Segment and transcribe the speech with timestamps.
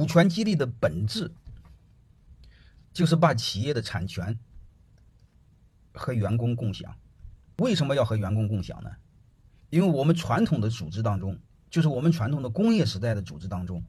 [0.00, 1.30] 股权激励的本质
[2.90, 4.38] 就是把企业的产权
[5.92, 6.96] 和员工共享。
[7.58, 8.90] 为什么要和员工共享呢？
[9.68, 13.84] 因为我们传统的组织当中，就是我们传统的工业时代的组织当中，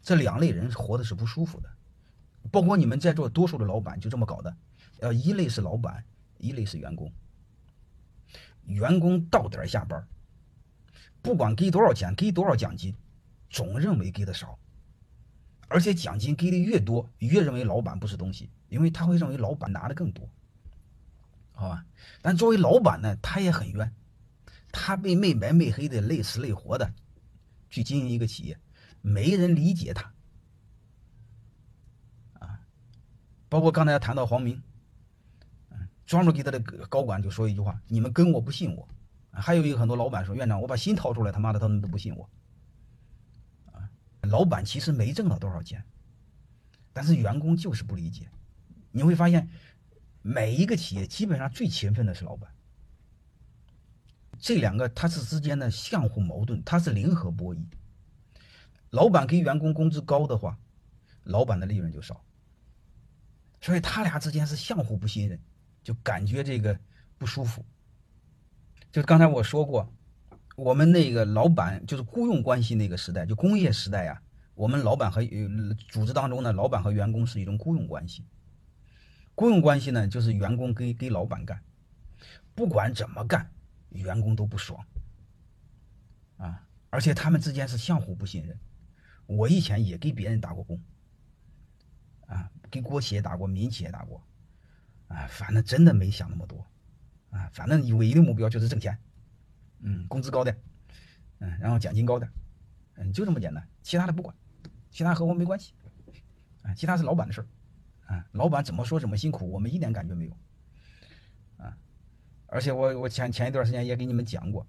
[0.00, 1.68] 这两类人活的是不舒服的。
[2.52, 4.56] 包括你们在座多数的老板就这么搞的，
[5.00, 6.04] 呃，一类是老板，
[6.38, 7.12] 一类是员工。
[8.66, 10.06] 员工到点下班，
[11.20, 12.94] 不管给多少钱，给多少奖金，
[13.50, 14.56] 总认为给的少，
[15.68, 20.28] 而且奖金给的越多，越认为老板不是东西，因为他会认为老板拿的更多，
[21.52, 21.84] 好吧？
[22.22, 23.94] 但作为老板呢，他也很冤，
[24.72, 26.90] 他被没白没黑的累死累活的
[27.68, 28.58] 去经营一个企业，
[29.02, 30.12] 没人理解他
[32.38, 32.60] 啊。
[33.48, 34.62] 包括刚才谈到黄明，
[35.70, 36.58] 嗯，专门给他的
[36.88, 38.88] 高管就说一句话：“你们跟我不信我。”
[39.30, 42.28] 还有一个很多老板说：“院长，我把心掏出来，他妈的他们都不信我。”
[44.22, 45.84] 老板其实没挣到多少钱，
[46.92, 48.28] 但是员工就是不理解。
[48.90, 49.48] 你会发现，
[50.22, 52.52] 每一个企业基本上最勤奋的是老板。
[54.38, 57.64] 这两个他是之间的相互矛盾，他是零和博弈。
[58.90, 60.58] 老板给员工工资高的话，
[61.24, 62.24] 老板的利润就少。
[63.60, 65.40] 所以他俩之间是相互不信任，
[65.82, 66.78] 就感觉这个
[67.18, 67.64] 不舒服。
[68.92, 69.92] 就刚才我说过，
[70.58, 74.20] 我们那个老板就是雇佣关系那个时代，就工业时代呀，
[74.56, 75.22] 我们老板和
[75.88, 78.26] 组织当中呢，老板和员工是一种雇佣关系。
[79.36, 81.62] 雇佣关系呢，就是员工给给老板干，
[82.56, 83.48] 不管怎么干，
[83.90, 84.84] 员工都不爽
[86.38, 88.58] 啊，而且他们之间是相互不信任。
[89.26, 90.82] 我以前也给别人打过工。
[92.26, 94.20] 啊，给国企也打过，民企也打过，
[95.06, 96.66] 啊，反正真的没想那么多，
[97.30, 98.98] 啊，反正唯一的目标就是挣钱，
[99.80, 100.56] 嗯，工资高点，
[101.38, 102.30] 嗯，然后奖金高点，
[102.94, 104.34] 嗯，就这么简单，其他的不管，
[104.90, 105.72] 其他和我没关系，
[106.62, 107.46] 啊，其他是老板的事儿，
[108.12, 110.36] 啊，老板怎么说怎么辛苦，我们一点感觉没有，
[111.56, 111.76] 啊，
[112.46, 114.66] 而且我我前前一段时间也给你们讲过，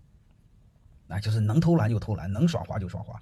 [1.07, 3.21] 啊，就是能偷懒就偷懒，能耍滑就耍滑。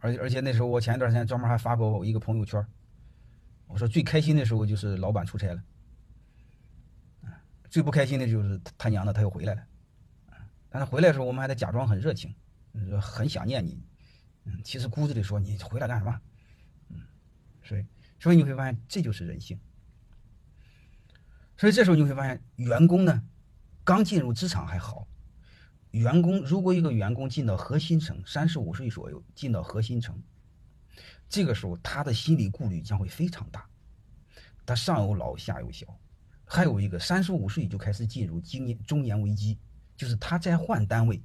[0.00, 2.62] 而且而且那时候我前一段时间专门还发过我一个朋友圈，
[3.66, 5.62] 我说最开心的时候就是老板出差了，
[7.74, 9.66] 最不开心的就是他娘的他又回来了，
[10.70, 12.32] 但是回来的时候我们还得假装很热情，
[12.88, 13.82] 说很想念你，
[14.44, 16.20] 嗯，其实骨子里说你回来干什么？
[16.90, 17.00] 嗯，
[17.64, 17.84] 所以
[18.20, 19.58] 所以你会发现这就是人性，
[21.56, 23.24] 所以这时候你会发现员工呢，
[23.82, 25.08] 刚进入职场还好。
[25.90, 30.22] 员工如果一个员工进到核心层，三十五岁左右进到核心层，
[31.28, 33.68] 这个时候他的心理顾虑将会非常大。
[34.64, 35.98] 他上有老下有小，
[36.44, 39.58] 还有一个三十五岁就开始进入经年中年危机，
[39.96, 41.22] 就是他再换单位，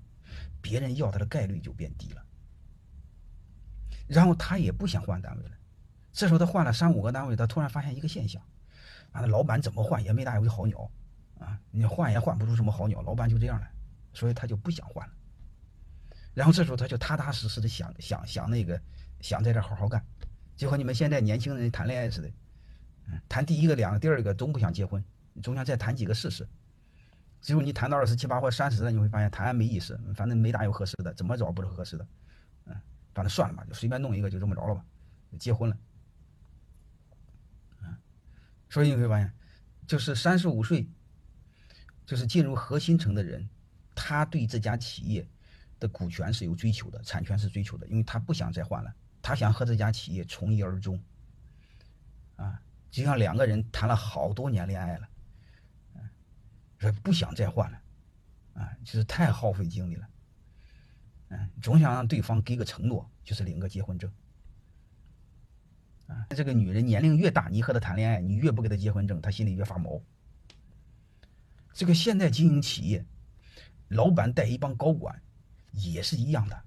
[0.61, 2.25] 别人要他的概率就变低了。
[4.07, 5.51] 然后他也不想换单位了，
[6.11, 8.41] 这时候他换了三五个单位，他突然发现一个现象：
[9.11, 10.89] 啊，老板怎么换也没哪有个好鸟
[11.37, 13.67] 啊，你换也换不出什么好鸟，老板就这样了。
[14.11, 15.13] 所以他就不想换了，
[16.33, 18.81] 然后这时候他就踏踏实实的想想想那个
[19.21, 20.03] 想在这好好干，
[20.57, 22.33] 就和你们现在年轻人谈恋爱似的，嗯，
[23.27, 25.03] 谈第一个、两个、第二个都不想结婚，
[25.33, 26.47] 你总想再谈几个试试。
[27.41, 32.07] 只有你谈到二十七八或三十了，你会发现谈没意思，反正没大有合适的，怎么找不是合适的，
[32.65, 32.75] 嗯，
[33.13, 34.85] 反正算了吧，就随便弄一个，就这么着了吧，
[35.39, 35.77] 结婚了，
[37.81, 37.97] 嗯，
[38.69, 39.31] 所以你会发现，
[39.87, 40.87] 就是三十五岁，
[42.05, 43.47] 就是进入核心层的人。
[44.01, 45.27] 他对这家企业
[45.77, 50.97] 的股权是有追求的，产权是追求的，因为他不想再换了，他想和这家企业从一而终。
[52.37, 55.09] 啊，就像两个人谈了好多年恋爱了，
[56.77, 57.81] 说不想再换了，
[58.53, 60.07] 啊，就是太耗费精力了，
[61.29, 64.11] 嗯，总想让对方给个承诺，就是领个结婚证。
[66.07, 70.01] 啊，这个女人年龄越大，你和她谈恋爱，你越不给她结婚证，她心里越发毛。
[71.73, 73.05] 这个现在经营企业。
[73.89, 75.19] 老板带一帮高管，
[75.71, 76.63] 也是一样的。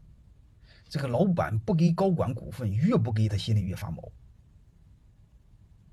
[0.88, 4.10] 这个老板不给高管股份，越不给他心里越发毛。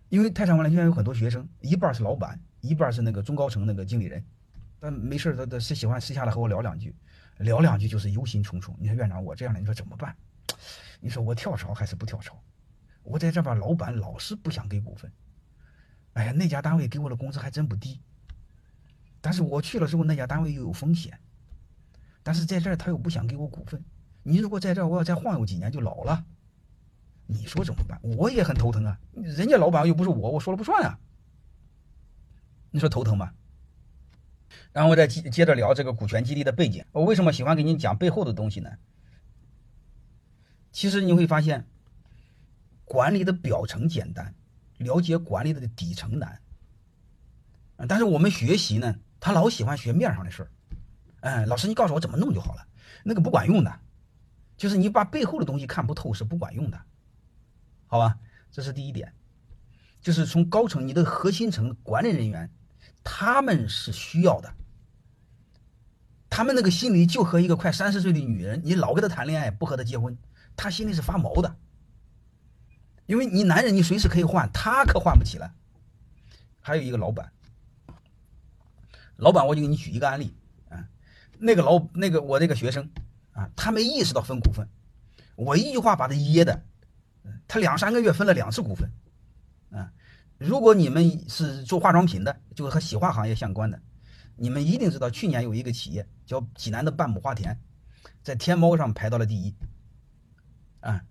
[0.10, 4.24] 因为泰山万来现在有很多学生，一半是老板，一半是那个中高层那个经理人。
[4.80, 6.96] 但没事他他是喜欢私下来和我聊两句，
[7.38, 8.74] 聊两句就是忧心忡忡。
[8.80, 10.16] 你说院长，我这样的，你说怎么办？
[11.00, 12.42] 你说我跳槽还是不跳槽？
[13.04, 15.12] 我在这边，老板老是不想给股份。
[16.14, 18.02] 哎呀，那家单位给我的工资还真不低。
[19.22, 21.20] 但是我去了之后，那家单位又有风险，
[22.24, 23.84] 但是在这儿他又不想给我股份。
[24.24, 26.26] 你如果在这儿，我要再晃悠几年就老了，
[27.32, 28.00] 你说怎么办？
[28.02, 29.00] 我也很头疼啊！
[29.14, 31.00] 人家老板又不是我，我说了不算啊。
[32.72, 33.32] 你说头疼吗？
[34.72, 36.84] 然后我再接接着聊这个股权激励的背景。
[36.92, 38.72] 我为什么喜欢给你讲背后的东西呢？
[40.72, 41.68] 其实你会发现，
[42.84, 44.34] 管理的表层简单，
[44.78, 46.42] 了解管理的底层难。
[47.88, 50.52] 但是我们学习呢，他老喜欢学面上的事儿。
[51.20, 52.68] 哎，老师，你告诉我怎么弄就好了，
[53.04, 53.80] 那个不管用的，
[54.58, 56.82] 就是你把背后的东西看不透是不管用的，
[57.92, 58.18] 好吧？
[58.52, 59.12] 这是第一点，
[60.00, 62.50] 就是从高层你的核心层管理人员，
[63.04, 64.54] 他们是需要的，
[66.30, 70.16] 他们那个心里就和一个快三十岁的女人，你老跟她谈恋爱，不和她结婚，
[70.56, 71.56] 她心里是发毛的，
[73.08, 75.52] 因为你男人你随时可以换，他可换不起来。
[76.60, 77.32] 还有一个老板，
[79.16, 80.36] 老板，我就给你举一个案例。
[80.70, 80.88] 啊
[81.40, 82.88] 那个老那个我这个学生
[83.32, 84.68] 啊，他没意识到分股份，
[85.36, 86.64] 我一句话把他噎的，
[87.48, 88.92] 他两三个月分了两次股份，
[89.72, 89.92] 啊，
[90.38, 93.82] 如果你们是做化妆品的，就是和洗化行业相关的，
[94.36, 97.60] 你们一定知道，去年有一个企业叫济南的半亩花田，
[98.24, 99.56] 在天猫上排到了第一，
[100.80, 101.04] 啊，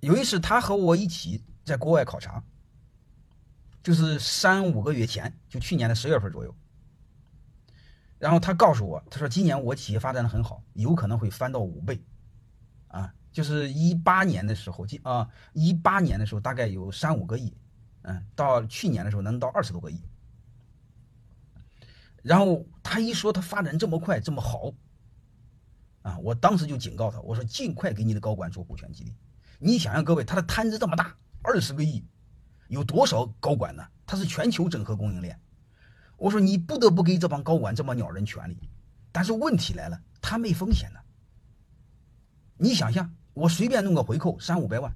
[0.00, 2.42] 有一次他和我一起在国外考察，
[3.82, 6.54] 就是三五个月前，就去年的十月份左右。
[8.18, 12.00] 然后他告诉我，他说今年我企业发展的很好，有可能会翻到五倍，
[12.86, 17.52] 啊，就是一八年的时候，今啊一八年的时候大概有三五个亿，
[18.02, 20.00] 嗯，到去年的时候能到二十多个亿。
[22.22, 24.72] 然后他一说他发展这么快这么好，
[26.02, 29.12] 啊，我当时就警告他，我说尽快给你的高管做股权激励。
[29.58, 32.04] 你想想各位，他的摊子这么大，二十个亿，
[32.68, 33.84] 有多少高管呢？
[34.06, 35.40] 他是全球整合供应链。
[36.16, 38.56] 我说你不得不给这帮高管这么鸟人权利，
[39.10, 41.00] 但是问题来了，他没风险呢。
[42.56, 44.92] 你想想，我随便弄个回扣三五百万，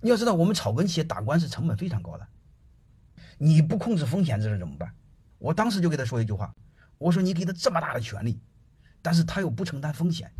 [0.00, 2.28] 你要知道我们草根企业打官司成本非常高的，
[3.38, 4.94] 你不控制风险这事怎么办？
[5.38, 6.54] 我当时就给他说一句话，
[6.98, 8.40] 我说你给他这么大的权利，
[9.00, 10.30] 但是他又不承担风险，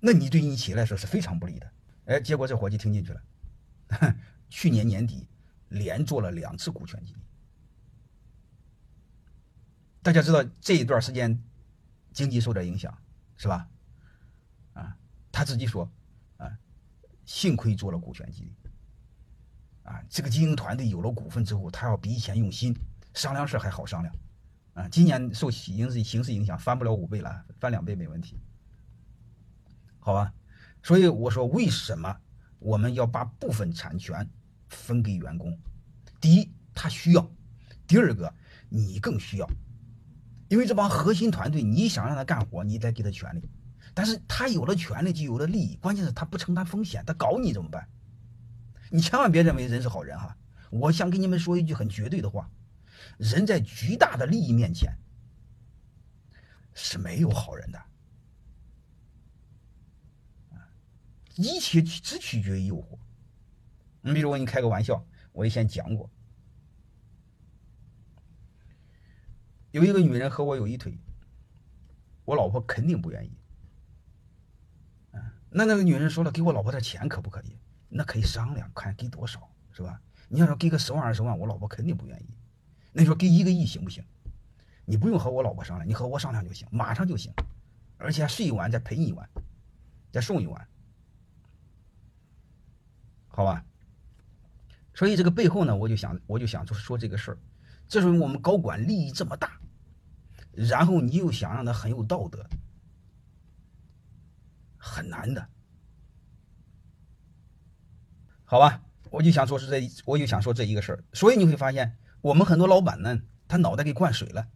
[0.00, 1.72] 那你对你企业来说是非常不利的。
[2.06, 3.22] 哎，结果这伙计听进去了，
[4.48, 5.26] 去年年底
[5.68, 7.20] 连做了两次股权激励。
[10.02, 11.40] 大家知道这一段时间
[12.12, 12.96] 经济受点影响，
[13.36, 13.68] 是吧？
[14.72, 14.96] 啊，
[15.30, 15.88] 他自己说，
[17.32, 18.54] 幸亏做了股权激励，
[19.84, 22.74] 啊，这个经营团队有了股份之后，他要比以前用心，
[23.14, 24.14] 商量事还好商量，
[24.74, 28.38] 啊，今年受形势形势影响，翻不了五倍了，翻两倍没问题，
[29.98, 30.30] 好吧？
[30.82, 32.14] 所以我说，为什么
[32.58, 34.28] 我们要把部分产权
[34.68, 35.58] 分给员工？
[36.20, 37.22] 第一，他需要；
[37.86, 38.30] 第二个，
[38.68, 39.48] 你更需要。
[40.48, 43.48] 因为这帮核心团队，你想让他干活，你得给他权利，
[43.94, 47.88] 但是他有了权利就有了利益，关键是他不承担风险，他搞你怎么办？
[48.90, 50.36] 你千万别认为人是好人哈！
[50.70, 52.50] 我想跟你们说一句很绝对的话：
[53.18, 54.94] 人在巨大的利益面前
[56.74, 57.82] 是没有好人的，
[61.36, 62.98] 一切只取决于诱惑。
[64.00, 66.10] 你比如我给你开个玩笑，我以前讲过。
[69.70, 70.98] 有一个女人和我有一腿，
[72.24, 73.32] 我老婆肯定不愿意。
[75.54, 77.58] 那那个女人说了，给我老婆点钱可不可以？
[77.88, 80.00] 那可以商量，看给多少，是吧？
[80.28, 82.26] 你要说给个十万二十万，我老婆肯定不愿意。
[82.92, 84.02] 那你说给一个亿行不行？
[84.86, 87.32] 你不用和我老婆商量，你和我商量就行，马上就行，
[87.98, 89.28] 而且睡一晚再赔你一晚，
[90.10, 90.66] 再送一晚，
[93.28, 93.62] 好吧？
[94.94, 97.38] 所以这个背后呢，我就想，我就想说说这个事儿。
[97.88, 99.60] 这时候我们高管利益这么大，
[100.52, 102.44] 然后你又想让他很有道德，
[104.84, 105.46] 很难的，
[108.42, 108.82] 好吧？
[109.10, 111.04] 我就想说是这，我就想说这一个事儿。
[111.12, 114.48] 所以你会发现，我们很多老板呢，他脑袋给灌水了，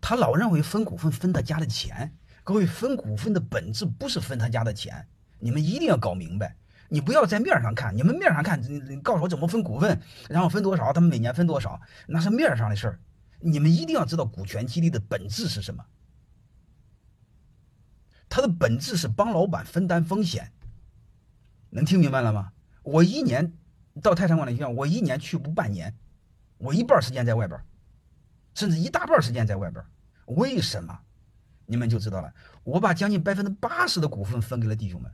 [0.00, 2.16] 他老认为分股份分他家的钱。
[2.42, 5.06] 各位，分股份的本质不是分他家的钱，
[5.38, 6.56] 你们一定要搞明白。
[6.88, 13.00] 你不要在面上看，你们面上看，你你告诉我怎么分股份，然后分多少，他们每年分多少，那是面上的事儿。
[13.38, 15.84] 你们一定要知道股权激励的本质是什么？
[18.30, 20.50] 它的本质是帮老板分担风险。
[21.68, 22.52] 能听明白了吗？
[22.82, 23.52] 我一年
[24.00, 25.94] 到泰山管理学院，我一年去不半年，
[26.56, 27.60] 我一半时间在外边，
[28.54, 29.84] 甚至一大半时间在外边。
[30.26, 30.98] 为什么？
[31.66, 32.32] 你们就知道了。
[32.64, 35.12] 我把将近百分之八十的股份分给了弟兄们。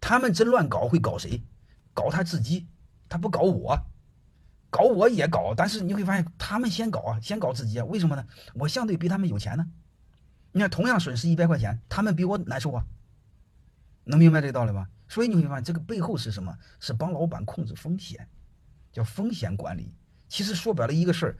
[0.00, 1.42] 他们真乱搞会搞谁？
[1.94, 2.66] 搞他自己，
[3.08, 3.78] 他不搞我，
[4.68, 5.54] 搞我也搞。
[5.56, 7.84] 但是你会发现，他们先搞啊，先搞自己啊。
[7.86, 8.26] 为什么呢？
[8.54, 9.66] 我相对比他们有钱呢。
[10.56, 12.84] 你看，同样损失一百块钱，他们比我难受啊。
[14.04, 14.88] 能明白这个道理吧？
[15.08, 16.56] 所以你会发现，这个背后是什么？
[16.78, 18.28] 是帮老板控制风险，
[18.92, 19.92] 叫风险管理。
[20.28, 21.36] 其实说白了一个事儿，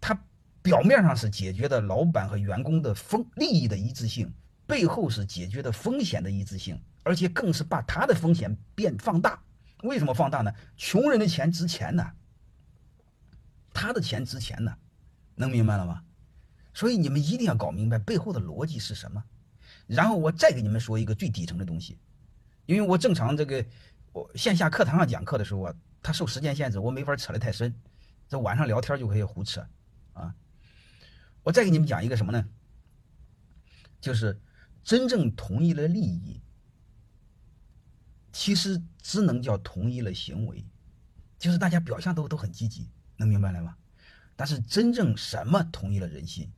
[0.00, 0.18] 它
[0.62, 4.32] 表面上是解决的老板和员工的风利益的一致性，
[4.66, 9.38] 背后是解决的风险的一致性，而且更是把他的风险变放大。
[9.82, 10.50] 为什么放大呢？
[10.78, 12.12] 穷人的钱值钱呢，
[13.74, 14.74] 他的钱值钱呢，
[15.34, 16.02] 能明白了吗？
[16.74, 19.24] 所以你们一定要搞明白背后的逻辑是什么。
[19.86, 21.98] 然后我再给你们说一个最底层的东西，
[22.66, 23.64] 因为我正常这个
[24.12, 27.74] 我线下课堂上讲课的时候啊，他受时间限制，我没法扯得太深，
[28.28, 29.66] 这晚上聊天就可以胡扯
[30.14, 30.34] 啊。
[31.42, 32.48] 我再给你们讲一个什么呢？
[34.00, 34.40] 就是
[34.82, 36.40] 真正同意了利益，
[38.32, 40.64] 其实只能叫同意了行为，
[41.38, 43.76] 就是大家表象都都很积极，能明白了吗？
[44.36, 46.50] 但是真正什么同意了人心？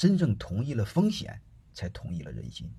[0.00, 1.38] 真正同意了风险，
[1.74, 2.72] 才同意了人心。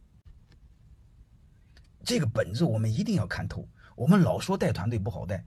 [2.04, 3.70] 这个本质我们一定要看透。
[3.96, 5.46] 我们老说带团队不好带，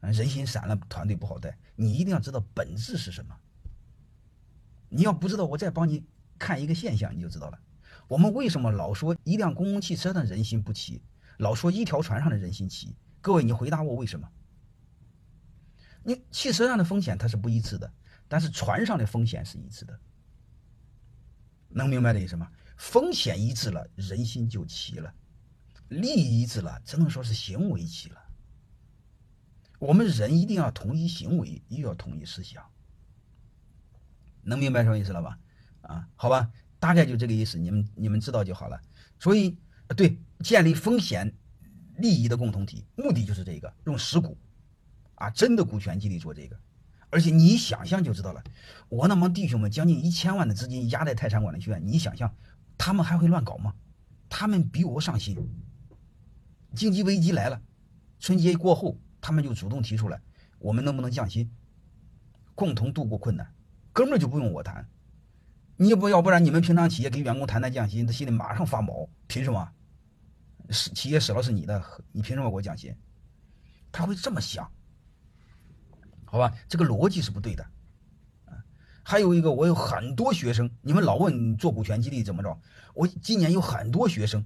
[0.00, 1.56] 人心散了，团队不好带。
[1.76, 3.36] 你一定要知道本质是什么。
[4.88, 6.04] 你要不知道，我再帮你
[6.40, 7.60] 看一个现象，你就知道了。
[8.08, 11.00] 我们为什么老说一辆公共汽车的人心不齐，
[11.38, 12.96] 老说一条船上的人心齐？
[13.20, 14.28] 各位，你回答我为什么？
[16.02, 17.92] 你汽车上的风险它是不一致的，
[18.26, 20.00] 但是船上的风险是一致的。
[21.74, 22.50] 能明白这意思吗？
[22.76, 25.12] 风险一致了，人心就齐了；
[25.88, 28.20] 利益一致了，只能说是行为齐了。
[29.78, 32.64] 我们人一定要统一行为，又要统一思想。
[34.42, 35.38] 能明白什么意思了吧？
[35.82, 38.80] 啊，好吧，大概就这个意思，你们你们知道就好了。
[39.20, 39.56] 所以，
[39.96, 41.32] 对，建立风险
[41.98, 44.36] 利益的共同体，目的就是这个，用实股，
[45.14, 46.58] 啊，真的股权激励做这个。
[47.12, 48.42] 而且你想象就知道了，
[48.88, 52.34] 我那帮弟兄们将近一千万的资金压在泰山管理学院，你想象
[52.78, 53.74] 他们还会乱搞吗？
[54.30, 55.36] 他们比我上心。
[56.74, 57.60] 经济危机来了，
[58.18, 60.22] 春节过后，他们就主动提出来，
[60.58, 61.50] 我们能不能降薪，
[62.54, 63.46] 共同度过困难。
[63.92, 64.88] 哥们儿就不用我谈，
[65.76, 69.70] 你要不要不然你们平常企业给员工谈谈降薪，他心里马上发毛，凭什么？
[70.70, 72.96] 是企业死了是你的，你凭什么给我降薪？
[73.90, 74.72] 他会这么想，
[76.32, 76.50] 好吧？
[76.66, 77.66] 这个逻辑是不对的，
[79.02, 82.58] 还有一个，我有很多学生，你们老问做股权激励怎么着？
[82.94, 84.42] 我今年有很多学生，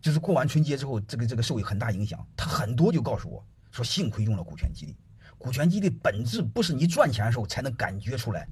[0.00, 4.96] 就是过完春节之后，这个这个受很大影响，他很多就告诉我说，幸亏用了股权激励。
[5.38, 8.48] 股权激励本质不是你赚钱的时候才能感觉出来，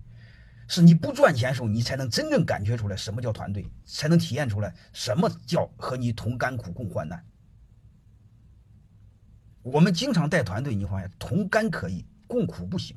[0.68, 7.20] 是你不赚钱的时候你才能真正感觉出来什么叫团队，才能体验出来什么叫和你同甘苦共患难。
[9.64, 12.96] 我们经常带团队，你发现同甘可以，共苦不行。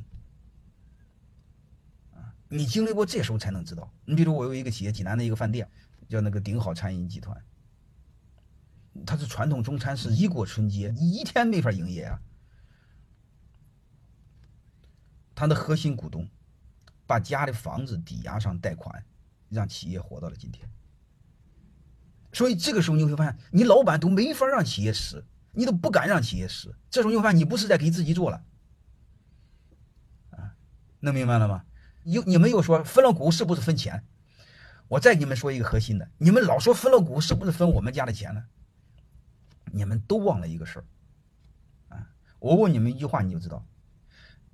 [2.14, 3.92] 啊，你经历过这时候才能知道。
[4.06, 5.70] 你比如我有一个企业，济南的一个饭店，
[6.08, 7.44] 叫那个顶好餐饮集团，
[9.06, 12.18] 它是传统中餐，是一过春节一天没法营业啊。
[15.36, 16.26] 他的核心股东
[17.06, 19.04] 把家的房子抵押上贷款，
[19.50, 20.66] 让企业活到了今天。
[22.32, 26.74] 所以这个时候你会发现，你老板都没法让企业死，你都不敢让企业死。
[26.90, 28.42] 这时候你会发现，你不是在给自己做了？
[31.06, 31.64] 能明白了吗？
[32.04, 34.04] 又你们又说分了股是不是分钱？
[34.88, 38.44] 我再给你们说一个核心的，你们老说分了股是不是分我们家的钱呢？
[39.72, 40.86] 你们都忘了一个事儿
[41.90, 42.08] 啊！
[42.40, 43.66] 我问你们一句话，你就知道。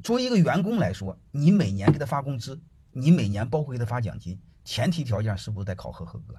[0.03, 6.35] 作为一个员工来说，你每年给他发工资，你每年包括给他发奖金，前提条件是不是得考核合格？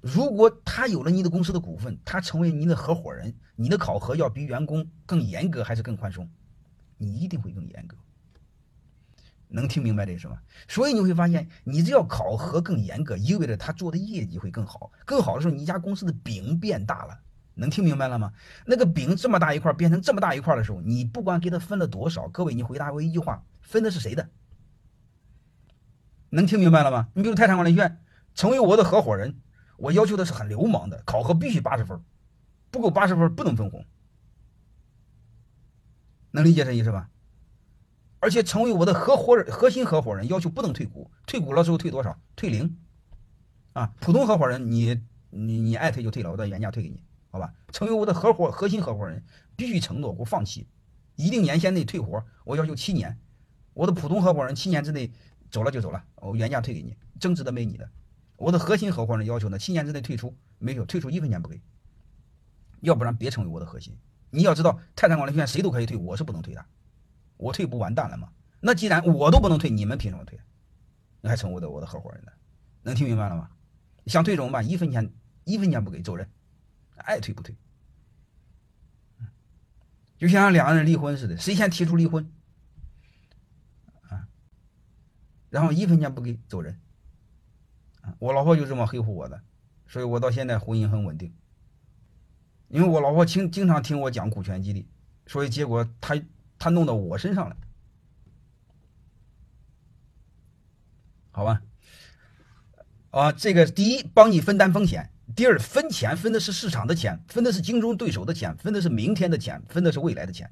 [0.00, 6.30] 如果他有了你的公司的股份，他成为你的合伙人，你的考核要比员工更严格还是更宽松？
[6.98, 7.96] 你一定会更严格。
[9.52, 10.38] 能听明白这意思吗？
[10.66, 17.20] 所以你会发现，你只要考核更严格，意味着他做的业绩会更好，更好的时候，你家公司的饼变大了。
[17.54, 18.32] 能听明白了吗？
[18.64, 24.30] 那个饼这么大一块变成这么大一块的时候，你不管给他分了多少，各位，你回答我一句话：分的是谁的？
[26.30, 27.08] 能听明白了吗？
[27.12, 28.00] 你比如泰山管理学院
[28.34, 29.38] 成为我的合伙人，
[29.76, 32.00] 我要求的是很流氓的，考核必须八十分，
[32.70, 33.84] 不够八十分不能分红。
[36.30, 37.10] 能理解这意思吧？
[38.22, 42.16] 而且成为我的合伙人、核心合伙人，要求不能退股，退股了之后退多少？
[42.36, 42.78] 退零。
[43.72, 47.02] 啊，普通合伙人你你你爱退就退了，我到原价退给你。
[47.30, 49.24] 好吧，成为我的合伙核心合伙人，
[49.56, 50.68] 必须承诺不放弃，
[51.16, 52.24] 一定年限内退伙。
[52.44, 53.18] 我要求七年，
[53.74, 55.10] 我的普通合伙人七年之内
[55.50, 57.90] 走了就走了，我原价退给你，增值的没你的。
[58.36, 61.60] 我的核心合伙人要求呢，七年之内退出，没有退出一分钱不给，
[62.82, 63.98] 要不然别成为我的核心。
[64.30, 66.64] 你要知道，泰山管理学院谁都可以退，我是不能退的，
[67.42, 68.32] 我退不完蛋了吗？
[68.60, 70.38] 那既然我都不能退，你们凭什么退？
[71.20, 72.32] 你还成我的我的合伙人呢？
[72.82, 73.50] 能听明白了吗？
[74.06, 74.68] 想退怎么办？
[74.68, 75.12] 一分钱
[75.44, 76.28] 一分钱不给，走人。
[77.04, 77.56] 爱退不退，
[80.16, 82.30] 就像两个人离婚似的，谁先提出离婚
[84.08, 84.28] 啊？
[85.50, 86.78] 然后一分钱不给走人
[88.20, 89.42] 我老婆就这么黑乎我的，
[89.88, 91.34] 所以我到现在婚姻很稳定。
[92.68, 94.88] 因为我老婆经经常听我讲股权激励，
[95.26, 96.14] 所以结果她
[96.62, 97.56] 他弄到我身上来，
[101.32, 101.60] 好吧？
[103.10, 110.48] 啊，这个第一帮你分担风险，第二分钱分的是市场的钱，分的是竞争对手的钱，分的是明天的钱，分的是未来的钱。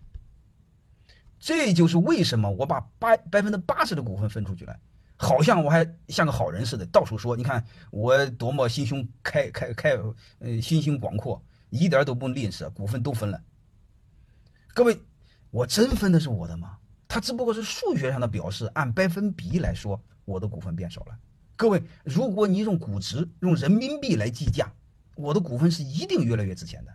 [1.38, 4.76] 这就是为什么我把八百分之八十的股份分出去了，
[5.16, 9.96] 好像我还像个好人似的，到处说，你看我多么心胸开开开，
[10.40, 11.40] 呃，心胸广阔。
[11.68, 13.40] 一点都不吝啬，股份都分了。
[14.74, 15.00] 各位，
[15.50, 16.76] 我真分的是我的吗？
[17.08, 21.18] 他只不过是数学上的表示，按百分比来说，我的股份变少了。
[21.56, 24.72] 各位，如果你用估值、用人民币来计价，
[25.16, 26.92] 我的股份是一定越来越值钱的。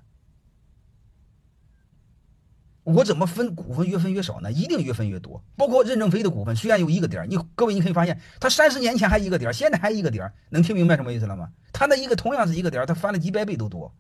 [2.84, 4.52] 我怎么分股份越分越少呢？
[4.52, 5.44] 一定越分越多。
[5.58, 11.50] 包括任正非的股份，虽然有一个点你各位你可以发现，他三十年前还一个点现在还一个点能听明白什么意思了吗？
[11.74, 13.94] 他那一个同样是一个点他翻了几百倍都多。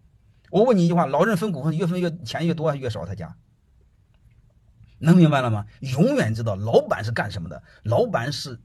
[0.49, 3.05] 我问你一句话：老任分股份越分越钱越多还是越少？
[3.05, 3.35] 他家
[5.05, 5.65] 能明白了吗？
[5.79, 7.63] 永远知道老板是干什么的。
[7.83, 8.59] 老板是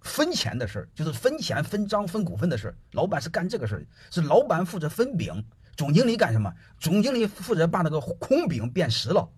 [0.00, 2.76] 分钱的事儿，就是分钱、分章、分股份的事儿。
[2.92, 5.44] 老板是干这个事儿，是老板负责分饼。
[5.76, 6.50] 总经理干什么？
[6.78, 9.28] 总经理负责把那个空饼变实了。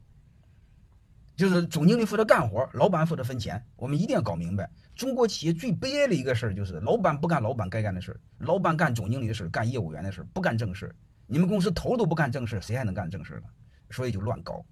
[1.35, 3.65] 就是总经理负责干活，老板负责分钱。
[3.77, 10.95] 我们一定要搞明白，中国企业最悲哀的一个事儿就是老板不干老板该干的事儿，老板干总经理的事儿，干业务员的事儿，不干正事儿。
[11.27, 13.43] 你们公司头都不干正事，谁还能干正事了？
[13.91, 14.65] 所以就乱搞。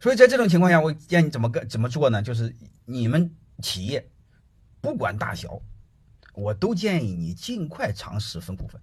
[0.00, 2.22] 所以在这种情况下，我建议你怎么个怎么做呢？
[2.22, 4.10] 就是你们企业
[4.80, 5.60] 不管大小，
[6.34, 8.80] 我都建议你尽快尝试分股份，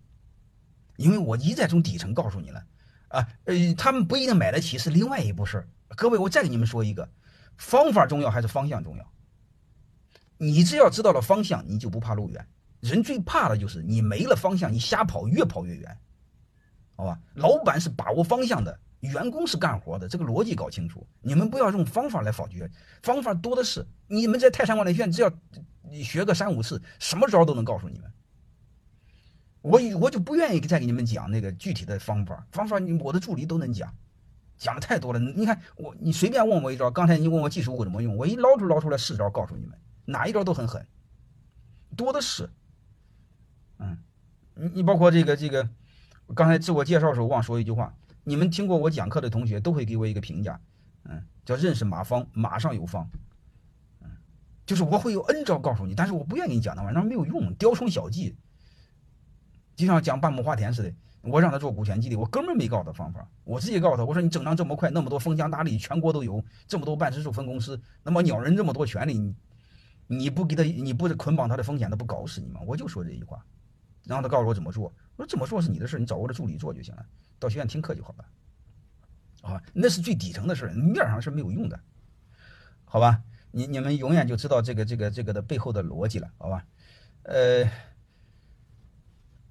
[0.96, 2.64] 因为我一再从底层告诉你了
[3.08, 5.68] 啊，呃，他们不一定买得起是另外一步事儿。
[5.96, 7.10] 各位，我再给你们说一个，
[7.58, 9.12] 方法重要还是方向重要？
[10.38, 12.48] 你只要知道了方向，你就不怕路远。
[12.80, 15.98] 人最怕的就是你没了方向，你瞎跑，越跑越远，
[16.96, 17.20] 好吧？
[17.34, 21.06] 老板是把握方向的，员工是干活的，这个逻辑搞清楚。
[21.22, 22.70] 你们不要用方法来否决，
[23.04, 23.86] 方法多的是。
[24.08, 25.32] 你们在泰山管理学院只要
[25.84, 28.12] 你学个三五次，什么招都能告诉你们。
[29.62, 33.94] 我我就不愿意再给你们讲那个具体的方法，方法我的助理都能讲，
[34.58, 35.20] 讲的太多了。
[35.20, 39.78] 你看我，你随便问我一招，刚才你问我技术股怎么用，我一捞出捞出来四招，告诉你们。
[40.06, 40.88] 哪一招都很狠，
[41.98, 42.50] 多的是。
[43.80, 43.98] 嗯，
[44.56, 45.68] 你你包括这个这个，
[46.34, 47.94] 刚才自我介绍的时候忘说一句话，
[48.28, 50.60] 你们听过我讲课的同学都会给我一个评价，
[51.06, 53.10] 嗯，叫认识马方，马上有方。
[54.02, 54.10] 嗯，
[54.66, 58.36] 就是我会有 N 招告诉你，但是我不愿意给你讲那玩意儿，那没有用，雕虫小技。
[59.78, 69.34] 就像讲半亩花田似的，我让他做股权激励，我根本没告诉他方法，我直接告诉他，我说你整张这么快，那么多封疆大吏，全国都有这么多办事处分公司，那么鸟人这么多权利，你。
[70.10, 72.60] 你不给他，你不是捆绑他的风险，他不搞死你吗？
[72.66, 73.46] 我就说这句话，
[74.08, 74.86] 然后他告诉我怎么做，
[75.18, 77.06] 我说怎么做是你的事，你找我的助理做就行了，
[77.38, 78.26] 到学院听课就好了。
[79.42, 81.80] 啊，那是最底层的事面上是没有用的，
[82.86, 83.22] 好吧？
[83.52, 86.66] 你你们永远就知道这个这个这个的背后的逻辑了，好吧？
[87.24, 87.70] 呃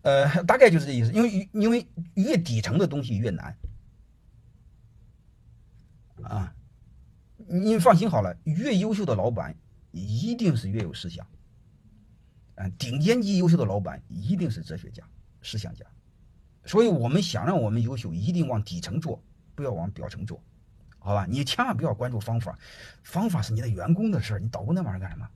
[0.02, 3.56] 呃，大概就是这意思，因为因为越底层的东西越难
[6.22, 6.54] 啊，
[7.36, 9.54] 你放心好了，越优秀的老板。
[9.98, 11.26] 一定是越有思想，
[12.56, 15.02] 嗯，顶尖级优秀的老板一定是哲学家、
[15.42, 15.84] 思想家，
[16.64, 19.22] 所以我们想让我们优秀，一定往底层做，
[19.54, 20.42] 不要往表层做，
[20.98, 21.26] 好吧？
[21.28, 22.58] 你千万不要关注方法，
[23.02, 25.28] 方法是你的员工的事儿，你捣鼓那玩意儿干什么？